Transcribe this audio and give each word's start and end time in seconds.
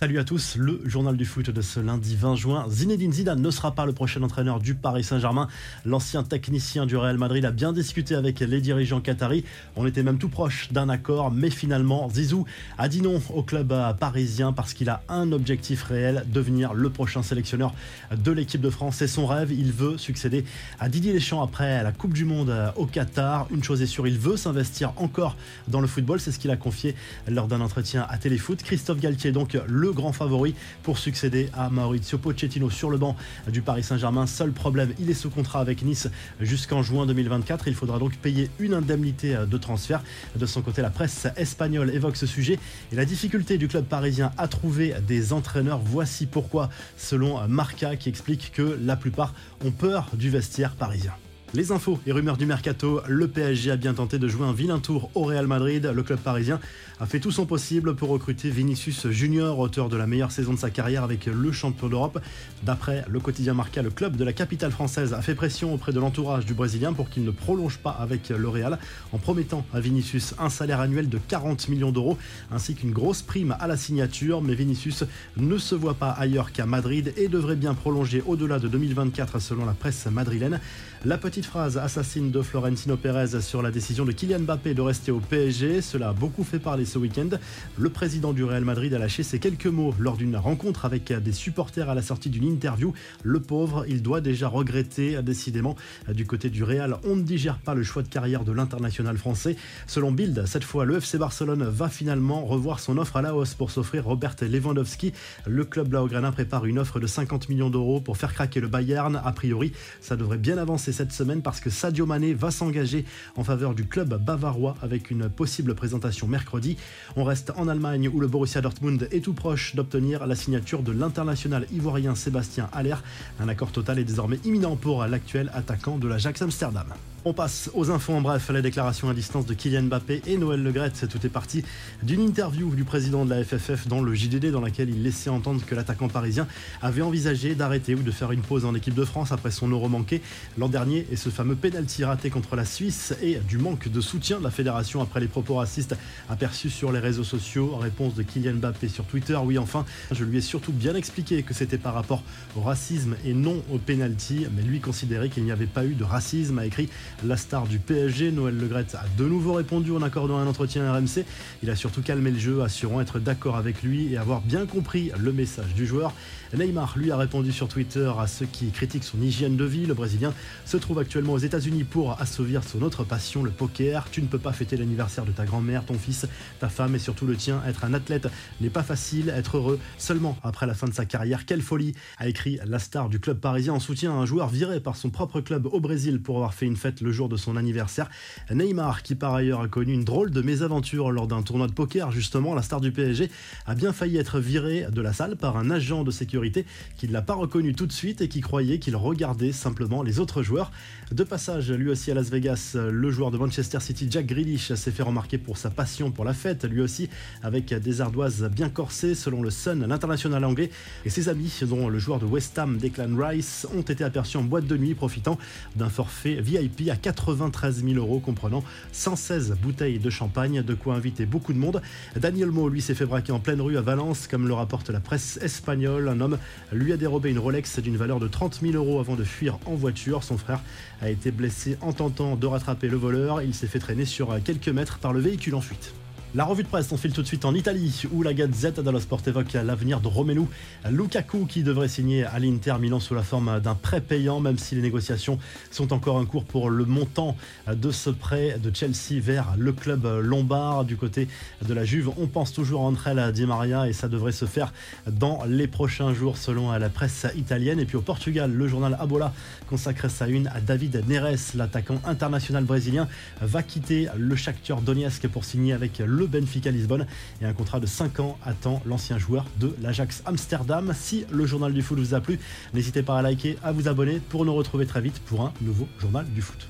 Salut 0.00 0.20
à 0.20 0.24
tous, 0.24 0.54
le 0.54 0.80
journal 0.84 1.16
du 1.16 1.24
foot 1.24 1.50
de 1.50 1.60
ce 1.60 1.80
lundi 1.80 2.14
20 2.14 2.36
juin. 2.36 2.66
Zinedine 2.70 3.12
Zidane 3.12 3.42
ne 3.42 3.50
sera 3.50 3.72
pas 3.72 3.84
le 3.84 3.92
prochain 3.92 4.22
entraîneur 4.22 4.60
du 4.60 4.76
Paris 4.76 5.02
Saint-Germain. 5.02 5.48
L'ancien 5.84 6.22
technicien 6.22 6.86
du 6.86 6.96
Real 6.96 7.18
Madrid 7.18 7.44
a 7.44 7.50
bien 7.50 7.72
discuté 7.72 8.14
avec 8.14 8.38
les 8.38 8.60
dirigeants 8.60 9.00
qataris. 9.00 9.44
On 9.74 9.88
était 9.88 10.04
même 10.04 10.18
tout 10.18 10.28
proche 10.28 10.70
d'un 10.70 10.88
accord, 10.88 11.32
mais 11.32 11.50
finalement, 11.50 12.08
Zizou 12.10 12.46
a 12.78 12.88
dit 12.88 13.02
non 13.02 13.20
au 13.34 13.42
club 13.42 13.74
parisien 13.98 14.52
parce 14.52 14.72
qu'il 14.72 14.88
a 14.88 15.02
un 15.08 15.32
objectif 15.32 15.82
réel, 15.82 16.24
devenir 16.28 16.74
le 16.74 16.90
prochain 16.90 17.24
sélectionneur 17.24 17.74
de 18.16 18.30
l'équipe 18.30 18.60
de 18.60 18.70
France. 18.70 18.98
C'est 18.98 19.08
son 19.08 19.26
rêve, 19.26 19.50
il 19.50 19.72
veut 19.72 19.98
succéder 19.98 20.44
à 20.78 20.88
Didier 20.88 21.12
Deschamps 21.12 21.42
après 21.42 21.82
la 21.82 21.90
Coupe 21.90 22.14
du 22.14 22.24
Monde 22.24 22.54
au 22.76 22.86
Qatar. 22.86 23.48
Une 23.50 23.64
chose 23.64 23.82
est 23.82 23.86
sûre, 23.86 24.06
il 24.06 24.16
veut 24.16 24.36
s'investir 24.36 24.92
encore 24.94 25.36
dans 25.66 25.80
le 25.80 25.88
football, 25.88 26.20
c'est 26.20 26.30
ce 26.30 26.38
qu'il 26.38 26.52
a 26.52 26.56
confié 26.56 26.94
lors 27.26 27.48
d'un 27.48 27.60
entretien 27.60 28.06
à 28.08 28.16
Téléfoot. 28.16 28.62
Christophe 28.62 29.00
Galtier, 29.00 29.32
donc 29.32 29.58
le 29.66 29.87
grand 29.92 30.12
favori 30.12 30.54
pour 30.82 30.98
succéder 30.98 31.50
à 31.54 31.70
Maurizio 31.70 32.18
Pochettino 32.18 32.70
sur 32.70 32.90
le 32.90 32.98
banc 32.98 33.16
du 33.48 33.62
Paris 33.62 33.82
Saint-Germain. 33.82 34.26
Seul 34.26 34.52
problème, 34.52 34.92
il 34.98 35.10
est 35.10 35.14
sous 35.14 35.30
contrat 35.30 35.60
avec 35.60 35.82
Nice 35.82 36.08
jusqu'en 36.40 36.82
juin 36.82 37.06
2024. 37.06 37.68
Il 37.68 37.74
faudra 37.74 37.98
donc 37.98 38.16
payer 38.16 38.50
une 38.58 38.74
indemnité 38.74 39.36
de 39.46 39.58
transfert. 39.58 40.02
De 40.36 40.46
son 40.46 40.62
côté, 40.62 40.82
la 40.82 40.90
presse 40.90 41.26
espagnole 41.36 41.90
évoque 41.94 42.16
ce 42.16 42.26
sujet 42.26 42.58
et 42.92 42.96
la 42.96 43.04
difficulté 43.04 43.58
du 43.58 43.68
club 43.68 43.84
parisien 43.84 44.32
à 44.38 44.48
trouver 44.48 44.94
des 45.06 45.32
entraîneurs. 45.32 45.80
Voici 45.84 46.26
pourquoi, 46.26 46.70
selon 46.96 47.46
Marca, 47.48 47.96
qui 47.96 48.08
explique 48.08 48.52
que 48.52 48.78
la 48.82 48.96
plupart 48.96 49.34
ont 49.64 49.70
peur 49.70 50.10
du 50.14 50.30
vestiaire 50.30 50.74
parisien. 50.74 51.12
Les 51.54 51.72
infos 51.72 51.98
et 52.06 52.12
rumeurs 52.12 52.36
du 52.36 52.44
mercato, 52.44 53.00
le 53.08 53.26
PSG 53.26 53.70
a 53.70 53.76
bien 53.76 53.94
tenté 53.94 54.18
de 54.18 54.28
jouer 54.28 54.46
un 54.46 54.52
vilain 54.52 54.80
tour 54.80 55.10
au 55.14 55.22
Real 55.22 55.46
Madrid. 55.46 55.90
Le 55.94 56.02
club 56.02 56.18
parisien 56.18 56.60
a 57.00 57.06
fait 57.06 57.20
tout 57.20 57.30
son 57.30 57.46
possible 57.46 57.96
pour 57.96 58.10
recruter 58.10 58.50
Vinicius 58.50 59.08
Junior, 59.08 59.58
auteur 59.58 59.88
de 59.88 59.96
la 59.96 60.06
meilleure 60.06 60.30
saison 60.30 60.52
de 60.52 60.58
sa 60.58 60.68
carrière 60.68 61.04
avec 61.04 61.24
le 61.24 61.50
champion 61.50 61.88
d'Europe. 61.88 62.20
D'après 62.64 63.02
le 63.08 63.18
quotidien 63.18 63.54
Marca, 63.54 63.80
le 63.80 63.88
club 63.88 64.16
de 64.16 64.24
la 64.24 64.34
capitale 64.34 64.72
française 64.72 65.14
a 65.14 65.22
fait 65.22 65.34
pression 65.34 65.72
auprès 65.72 65.92
de 65.92 66.00
l'entourage 66.00 66.44
du 66.44 66.52
Brésilien 66.52 66.92
pour 66.92 67.08
qu'il 67.08 67.24
ne 67.24 67.30
prolonge 67.30 67.78
pas 67.78 67.92
avec 67.92 68.28
le 68.28 68.48
Real 68.48 68.78
en 69.12 69.18
promettant 69.18 69.64
à 69.72 69.80
Vinicius 69.80 70.34
un 70.38 70.50
salaire 70.50 70.80
annuel 70.80 71.08
de 71.08 71.16
40 71.16 71.70
millions 71.70 71.92
d'euros 71.92 72.18
ainsi 72.50 72.74
qu'une 72.74 72.92
grosse 72.92 73.22
prime 73.22 73.56
à 73.58 73.66
la 73.66 73.78
signature. 73.78 74.42
Mais 74.42 74.54
Vinicius 74.54 75.04
ne 75.38 75.56
se 75.56 75.74
voit 75.74 75.94
pas 75.94 76.10
ailleurs 76.10 76.52
qu'à 76.52 76.66
Madrid 76.66 77.14
et 77.16 77.28
devrait 77.28 77.56
bien 77.56 77.72
prolonger 77.72 78.22
au-delà 78.26 78.58
de 78.58 78.68
2024 78.68 79.38
selon 79.40 79.64
la 79.64 79.72
presse 79.72 80.06
madrilène. 80.12 80.60
La 81.04 81.16
petite 81.16 81.37
phrase 81.44 81.76
assassine 81.78 82.30
de 82.30 82.42
Florentino 82.42 82.96
Pérez 82.96 83.40
sur 83.40 83.62
la 83.62 83.70
décision 83.70 84.04
de 84.04 84.12
Kylian 84.12 84.40
Mbappé 84.40 84.74
de 84.74 84.80
rester 84.80 85.12
au 85.12 85.20
PSG, 85.20 85.82
cela 85.82 86.10
a 86.10 86.12
beaucoup 86.12 86.44
fait 86.44 86.58
parler 86.58 86.84
ce 86.84 86.98
week-end. 86.98 87.28
Le 87.76 87.90
président 87.90 88.32
du 88.32 88.44
Real 88.44 88.64
Madrid 88.64 88.94
a 88.94 88.98
lâché 88.98 89.22
ces 89.22 89.38
quelques 89.38 89.66
mots 89.66 89.94
lors 89.98 90.16
d'une 90.16 90.36
rencontre 90.36 90.84
avec 90.84 91.12
des 91.12 91.32
supporters 91.32 91.90
à 91.90 91.94
la 91.94 92.02
sortie 92.02 92.30
d'une 92.30 92.44
interview. 92.44 92.92
Le 93.22 93.40
pauvre, 93.40 93.84
il 93.88 94.02
doit 94.02 94.20
déjà 94.20 94.48
regretter 94.48 95.22
décidément 95.22 95.76
du 96.08 96.26
côté 96.26 96.50
du 96.50 96.64
Real. 96.64 96.96
On 97.04 97.16
ne 97.16 97.22
digère 97.22 97.58
pas 97.58 97.74
le 97.74 97.82
choix 97.82 98.02
de 98.02 98.08
carrière 98.08 98.44
de 98.44 98.52
l'international 98.52 99.18
français. 99.18 99.56
Selon 99.86 100.12
Bild, 100.12 100.44
cette 100.46 100.64
fois, 100.64 100.84
le 100.84 100.96
FC 100.96 101.18
Barcelone 101.18 101.64
va 101.64 101.88
finalement 101.88 102.44
revoir 102.44 102.80
son 102.80 102.96
offre 102.98 103.16
à 103.16 103.22
la 103.22 103.34
hausse 103.34 103.54
pour 103.54 103.70
s'offrir 103.70 104.04
Robert 104.04 104.36
Lewandowski. 104.40 105.12
Le 105.46 105.64
club 105.64 105.88
Blaugrana 105.88 106.32
prépare 106.32 106.64
une 106.64 106.78
offre 106.78 107.00
de 107.00 107.06
50 107.06 107.48
millions 107.48 107.70
d'euros 107.70 108.00
pour 108.00 108.16
faire 108.16 108.32
craquer 108.32 108.60
le 108.60 108.68
Bayern. 108.68 109.20
A 109.24 109.32
priori, 109.32 109.72
ça 110.00 110.16
devrait 110.16 110.38
bien 110.38 110.58
avancer 110.58 110.92
cette 110.92 111.12
semaine 111.12 111.27
parce 111.36 111.60
que 111.60 111.70
Sadio 111.70 112.06
Mané 112.06 112.32
va 112.32 112.50
s'engager 112.50 113.04
en 113.36 113.44
faveur 113.44 113.74
du 113.74 113.86
club 113.86 114.14
bavarois 114.22 114.76
avec 114.82 115.10
une 115.10 115.28
possible 115.28 115.74
présentation 115.74 116.26
mercredi. 116.26 116.76
On 117.16 117.24
reste 117.24 117.52
en 117.56 117.68
Allemagne 117.68 118.08
où 118.08 118.20
le 118.20 118.26
Borussia 118.26 118.60
Dortmund 118.60 119.08
est 119.12 119.24
tout 119.24 119.34
proche 119.34 119.74
d'obtenir 119.74 120.26
la 120.26 120.34
signature 120.34 120.82
de 120.82 120.92
l'international 120.92 121.66
ivoirien 121.72 122.14
Sébastien 122.14 122.68
Haller. 122.72 122.96
Un 123.40 123.48
accord 123.48 123.70
total 123.72 123.98
est 123.98 124.04
désormais 124.04 124.38
imminent 124.44 124.76
pour 124.76 125.04
l'actuel 125.04 125.50
attaquant 125.54 125.98
de 125.98 126.08
l'Ajax 126.08 126.40
Amsterdam. 126.42 126.86
On 127.24 127.32
passe 127.32 127.68
aux 127.74 127.90
infos 127.90 128.12
en 128.12 128.20
bref, 128.20 128.48
la 128.48 128.62
déclaration 128.62 129.08
à 129.08 129.14
distance 129.14 129.44
de 129.44 129.52
Kylian 129.52 129.82
Mbappé 129.82 130.22
et 130.28 130.36
Noël 130.36 130.62
Legret. 130.62 130.90
Tout 130.90 131.26
est 131.26 131.28
parti 131.28 131.64
d'une 132.04 132.20
interview 132.20 132.72
du 132.76 132.84
président 132.84 133.24
de 133.24 133.30
la 133.30 133.42
FFF 133.42 133.88
dans 133.88 134.00
le 134.00 134.14
JDD 134.14 134.52
dans 134.52 134.60
laquelle 134.60 134.88
il 134.88 135.02
laissait 135.02 135.28
entendre 135.28 135.64
que 135.66 135.74
l'attaquant 135.74 136.06
parisien 136.08 136.46
avait 136.80 137.02
envisagé 137.02 137.56
d'arrêter 137.56 137.96
ou 137.96 138.02
de 138.02 138.10
faire 138.12 138.30
une 138.30 138.42
pause 138.42 138.64
en 138.64 138.72
équipe 138.76 138.94
de 138.94 139.04
France 139.04 139.32
après 139.32 139.50
son 139.50 139.66
euro 139.66 139.88
manqué 139.88 140.22
l'an 140.58 140.68
dernier 140.68 141.08
et 141.10 141.16
ce 141.16 141.28
fameux 141.28 141.56
pénalty 141.56 142.04
raté 142.04 142.30
contre 142.30 142.54
la 142.54 142.64
Suisse 142.64 143.12
et 143.20 143.38
du 143.40 143.58
manque 143.58 143.88
de 143.88 144.00
soutien 144.00 144.38
de 144.38 144.44
la 144.44 144.52
fédération 144.52 145.02
après 145.02 145.18
les 145.18 145.28
propos 145.28 145.56
racistes 145.56 145.96
aperçus 146.28 146.70
sur 146.70 146.92
les 146.92 147.00
réseaux 147.00 147.24
sociaux. 147.24 147.74
Réponse 147.76 148.14
de 148.14 148.22
Kylian 148.22 148.54
Mbappé 148.54 148.88
sur 148.88 149.04
Twitter. 149.04 149.38
Oui, 149.42 149.58
enfin, 149.58 149.84
je 150.12 150.22
lui 150.22 150.38
ai 150.38 150.40
surtout 150.40 150.72
bien 150.72 150.94
expliqué 150.94 151.42
que 151.42 151.52
c'était 151.52 151.78
par 151.78 151.94
rapport 151.94 152.22
au 152.56 152.60
racisme 152.60 153.16
et 153.24 153.34
non 153.34 153.60
au 153.72 153.78
pénalty, 153.78 154.46
mais 154.54 154.62
lui 154.62 154.78
considérait 154.78 155.30
qu'il 155.30 155.42
n'y 155.42 155.52
avait 155.52 155.66
pas 155.66 155.84
eu 155.84 155.94
de 155.94 156.04
racisme, 156.04 156.60
a 156.60 156.64
écrit 156.64 156.88
la 157.24 157.36
star 157.36 157.66
du 157.66 157.78
PSG, 157.78 158.32
Noël 158.32 158.58
Legret, 158.58 158.86
a 158.94 159.04
de 159.16 159.24
nouveau 159.24 159.54
répondu 159.54 159.92
en 159.92 160.02
accordant 160.02 160.38
un 160.38 160.46
entretien 160.46 160.84
à 160.84 160.92
RMC. 160.92 161.24
Il 161.62 161.70
a 161.70 161.76
surtout 161.76 162.02
calmé 162.02 162.30
le 162.30 162.38
jeu, 162.38 162.62
assurant 162.62 163.00
être 163.00 163.18
d'accord 163.18 163.56
avec 163.56 163.82
lui 163.82 164.12
et 164.12 164.16
avoir 164.16 164.40
bien 164.40 164.66
compris 164.66 165.10
le 165.18 165.32
message 165.32 165.74
du 165.74 165.86
joueur. 165.86 166.12
Neymar, 166.56 166.94
lui, 166.96 167.10
a 167.10 167.16
répondu 167.16 167.52
sur 167.52 167.68
Twitter 167.68 168.10
à 168.18 168.26
ceux 168.26 168.46
qui 168.46 168.70
critiquent 168.70 169.04
son 169.04 169.20
hygiène 169.20 169.56
de 169.56 169.64
vie. 169.64 169.84
Le 169.84 169.94
Brésilien 169.94 170.32
se 170.64 170.76
trouve 170.76 170.98
actuellement 170.98 171.34
aux 171.34 171.38
États-Unis 171.38 171.84
pour 171.84 172.20
assouvir 172.20 172.64
son 172.64 172.82
autre 172.82 173.04
passion, 173.04 173.42
le 173.42 173.50
poker. 173.50 174.06
Tu 174.10 174.22
ne 174.22 174.26
peux 174.26 174.38
pas 174.38 174.52
fêter 174.52 174.76
l'anniversaire 174.76 175.24
de 175.24 175.32
ta 175.32 175.44
grand-mère, 175.44 175.84
ton 175.84 175.98
fils, 175.98 176.26
ta 176.60 176.68
femme 176.68 176.94
et 176.94 176.98
surtout 176.98 177.26
le 177.26 177.36
tien. 177.36 177.60
Être 177.66 177.84
un 177.84 177.92
athlète 177.92 178.28
n'est 178.60 178.70
pas 178.70 178.82
facile. 178.82 179.28
Être 179.28 179.58
heureux 179.58 179.78
seulement 179.98 180.38
après 180.42 180.66
la 180.66 180.74
fin 180.74 180.86
de 180.86 180.94
sa 180.94 181.04
carrière. 181.04 181.44
Quelle 181.44 181.62
folie 181.62 181.94
a 182.16 182.28
écrit 182.28 182.58
la 182.64 182.78
star 182.78 183.08
du 183.08 183.20
club 183.20 183.38
parisien 183.38 183.74
en 183.74 183.80
soutien 183.80 184.12
à 184.12 184.14
un 184.14 184.26
joueur 184.26 184.48
viré 184.48 184.80
par 184.80 184.96
son 184.96 185.10
propre 185.10 185.40
club 185.40 185.66
au 185.66 185.80
Brésil 185.80 186.20
pour 186.22 186.36
avoir 186.36 186.54
fait 186.54 186.66
une 186.66 186.76
fête 186.76 186.97
le 187.02 187.12
jour 187.12 187.28
de 187.28 187.36
son 187.36 187.56
anniversaire. 187.56 188.08
Neymar, 188.50 189.02
qui 189.02 189.14
par 189.14 189.34
ailleurs 189.34 189.60
a 189.60 189.68
connu 189.68 189.92
une 189.92 190.04
drôle 190.04 190.30
de 190.30 190.42
mésaventure 190.42 191.10
lors 191.10 191.26
d'un 191.26 191.42
tournoi 191.42 191.66
de 191.66 191.72
poker, 191.72 192.10
justement, 192.10 192.54
la 192.54 192.62
star 192.62 192.80
du 192.80 192.92
PSG 192.92 193.30
a 193.66 193.74
bien 193.74 193.92
failli 193.92 194.16
être 194.16 194.40
viré 194.40 194.86
de 194.90 195.00
la 195.00 195.12
salle 195.12 195.36
par 195.36 195.56
un 195.56 195.70
agent 195.70 196.04
de 196.04 196.10
sécurité 196.10 196.64
qui 196.96 197.08
ne 197.08 197.12
l'a 197.12 197.22
pas 197.22 197.34
reconnu 197.34 197.74
tout 197.74 197.86
de 197.86 197.92
suite 197.92 198.20
et 198.20 198.28
qui 198.28 198.40
croyait 198.40 198.78
qu'il 198.78 198.96
regardait 198.96 199.52
simplement 199.52 200.02
les 200.02 200.20
autres 200.20 200.42
joueurs. 200.42 200.70
De 201.12 201.24
passage, 201.24 201.70
lui 201.70 201.90
aussi 201.90 202.10
à 202.10 202.14
Las 202.14 202.30
Vegas, 202.30 202.76
le 202.76 203.10
joueur 203.10 203.30
de 203.30 203.38
Manchester 203.38 203.80
City, 203.80 204.08
Jack 204.10 204.26
Grealish, 204.26 204.72
s'est 204.74 204.90
fait 204.90 205.02
remarquer 205.02 205.38
pour 205.38 205.56
sa 205.56 205.70
passion 205.70 206.10
pour 206.10 206.24
la 206.24 206.34
fête, 206.34 206.64
lui 206.64 206.80
aussi 206.80 207.08
avec 207.42 207.72
des 207.72 208.00
ardoises 208.00 208.48
bien 208.52 208.68
corsées, 208.68 209.14
selon 209.14 209.42
le 209.42 209.50
Sun, 209.50 209.86
l'international 209.86 210.44
anglais. 210.44 210.70
Et 211.04 211.10
ses 211.10 211.28
amis, 211.28 211.52
dont 211.62 211.88
le 211.88 211.98
joueur 211.98 212.18
de 212.18 212.26
West 212.26 212.58
Ham, 212.58 212.78
Declan 212.78 213.16
Rice, 213.16 213.66
ont 213.74 213.82
été 213.82 214.04
aperçus 214.04 214.36
en 214.36 214.42
boîte 214.42 214.66
de 214.66 214.76
nuit, 214.76 214.94
profitant 214.94 215.38
d'un 215.76 215.88
forfait 215.88 216.40
VIP 216.40 216.87
à 216.90 216.96
93 216.96 217.84
000 217.84 217.96
euros, 217.96 218.20
comprenant 218.20 218.62
116 218.92 219.56
bouteilles 219.62 219.98
de 219.98 220.10
champagne, 220.10 220.62
de 220.62 220.74
quoi 220.74 220.94
inviter 220.94 221.26
beaucoup 221.26 221.52
de 221.52 221.58
monde. 221.58 221.82
Daniel 222.16 222.50
Mo, 222.50 222.68
lui, 222.68 222.80
s'est 222.80 222.94
fait 222.94 223.06
braquer 223.06 223.32
en 223.32 223.40
pleine 223.40 223.60
rue 223.60 223.76
à 223.76 223.80
Valence, 223.80 224.26
comme 224.26 224.48
le 224.48 224.54
rapporte 224.54 224.90
la 224.90 225.00
presse 225.00 225.38
espagnole. 225.42 226.08
Un 226.08 226.20
homme 226.20 226.38
lui 226.72 226.92
a 226.92 226.96
dérobé 226.96 227.30
une 227.30 227.38
Rolex 227.38 227.78
d'une 227.80 227.96
valeur 227.96 228.20
de 228.20 228.28
30 228.28 228.60
000 228.62 228.74
euros 228.74 229.00
avant 229.00 229.16
de 229.16 229.24
fuir 229.24 229.58
en 229.66 229.74
voiture. 229.74 230.22
Son 230.24 230.38
frère 230.38 230.60
a 231.00 231.10
été 231.10 231.30
blessé 231.30 231.76
en 231.80 231.92
tentant 231.92 232.36
de 232.36 232.46
rattraper 232.46 232.88
le 232.88 232.96
voleur. 232.96 233.42
Il 233.42 233.54
s'est 233.54 233.66
fait 233.66 233.78
traîner 233.78 234.04
sur 234.04 234.42
quelques 234.42 234.68
mètres 234.68 234.98
par 234.98 235.12
le 235.12 235.20
véhicule 235.20 235.54
en 235.54 235.60
fuite. 235.60 235.92
La 236.34 236.44
revue 236.44 236.62
de 236.62 236.68
presse, 236.68 236.92
on 236.92 236.98
file 236.98 237.14
tout 237.14 237.22
de 237.22 237.26
suite 237.26 237.46
en 237.46 237.54
Italie, 237.54 238.02
où 238.12 238.22
la 238.22 238.34
Gazette 238.34 238.80
dello 238.80 239.00
Sport 239.00 239.22
évoque 239.26 239.54
l'avenir 239.54 239.98
de 240.00 240.08
Romelu 240.08 240.42
Lukaku, 240.90 241.46
qui 241.46 241.62
devrait 241.62 241.88
signer 241.88 242.24
à 242.24 242.38
l'Inter 242.38 242.74
Milan 242.78 243.00
sous 243.00 243.14
la 243.14 243.22
forme 243.22 243.60
d'un 243.60 243.74
prêt 243.74 244.02
payant, 244.02 244.38
même 244.38 244.58
si 244.58 244.74
les 244.74 244.82
négociations 244.82 245.38
sont 245.70 245.90
encore 245.94 246.16
en 246.16 246.26
cours 246.26 246.44
pour 246.44 246.68
le 246.68 246.84
montant 246.84 247.34
de 247.66 247.90
ce 247.90 248.10
prêt 248.10 248.58
de 248.62 248.70
Chelsea 248.74 249.22
vers 249.22 249.54
le 249.56 249.72
club 249.72 250.04
lombard. 250.04 250.84
Du 250.84 250.96
côté 250.96 251.28
de 251.66 251.72
la 251.72 251.86
Juve, 251.86 252.10
on 252.18 252.26
pense 252.26 252.52
toujours 252.52 252.82
entre 252.82 253.06
elles 253.06 253.20
à 253.20 253.32
Di 253.32 253.46
Maria 253.46 253.88
et 253.88 253.94
ça 253.94 254.06
devrait 254.06 254.32
se 254.32 254.44
faire 254.44 254.74
dans 255.06 255.44
les 255.48 255.66
prochains 255.66 256.12
jours, 256.12 256.36
selon 256.36 256.70
la 256.72 256.90
presse 256.90 257.26
italienne. 257.36 257.80
Et 257.80 257.86
puis 257.86 257.96
au 257.96 258.02
Portugal, 258.02 258.52
le 258.52 258.68
journal 258.68 258.98
Abola 259.00 259.32
consacre 259.66 260.10
sa 260.10 260.28
une 260.28 260.48
à 260.48 260.60
David 260.60 261.04
Neres, 261.08 261.54
l'attaquant 261.54 262.02
international 262.04 262.64
brésilien, 262.64 263.08
va 263.40 263.62
quitter 263.62 264.08
le 264.14 264.36
Shakhtar 264.36 264.82
Donetsk 264.82 265.26
pour 265.28 265.46
signer 265.46 265.72
avec 265.72 266.00
le 266.00 266.17
le 266.18 266.26
Benfica 266.26 266.70
Lisbonne 266.70 267.06
et 267.40 267.46
un 267.46 267.52
contrat 267.52 267.80
de 267.80 267.86
5 267.86 268.20
ans 268.20 268.38
attend 268.44 268.82
l'ancien 268.84 269.18
joueur 269.18 269.46
de 269.58 269.74
l'Ajax 269.80 270.22
Amsterdam. 270.26 270.92
Si 270.94 271.24
le 271.30 271.46
journal 271.46 271.72
du 271.72 271.80
foot 271.80 271.98
vous 271.98 272.14
a 272.14 272.20
plu, 272.20 272.38
n'hésitez 272.74 273.02
pas 273.02 273.18
à 273.18 273.22
liker, 273.22 273.56
à 273.62 273.72
vous 273.72 273.88
abonner 273.88 274.20
pour 274.28 274.44
nous 274.44 274.54
retrouver 274.54 274.84
très 274.84 275.00
vite 275.00 275.20
pour 275.20 275.42
un 275.42 275.52
nouveau 275.62 275.88
journal 276.00 276.26
du 276.34 276.42
foot. 276.42 276.68